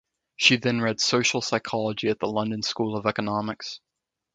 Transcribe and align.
She 0.35 0.55
then 0.57 0.81
read 0.81 0.99
social 0.99 1.43
psychology 1.43 2.07
at 2.09 2.17
the 2.19 2.25
London 2.25 2.63
School 2.63 2.95
of 2.97 3.05
Economics. 3.05 3.81